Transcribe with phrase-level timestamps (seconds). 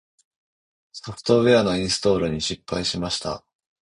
[0.93, 3.45] ソフトウェアのインストールに失敗しました。